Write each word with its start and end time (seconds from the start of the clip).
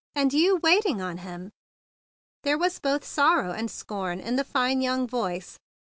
And 0.15 0.33
you 0.33 0.55
waiting 0.63 0.99
on 0.99 1.19
him!" 1.19 1.51
There 2.41 2.57
were 2.57 2.71
both 2.81 3.05
sorrow 3.05 3.51
and 3.51 3.69
scorn 3.69 4.19
in 4.19 4.35
the 4.35 4.43
fine 4.43 4.81
young 4.81 5.05
voice. 5.07 5.59